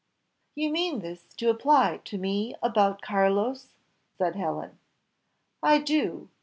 "You 0.55 0.71
mean 0.71 1.01
this 1.01 1.25
to 1.35 1.51
apply 1.51 1.97
to 2.05 2.17
me 2.17 2.55
about 2.63 3.03
Carlos?" 3.03 3.75
said 4.17 4.35
Helen. 4.35 4.79
"I 5.61 5.77
do. 5.77 6.27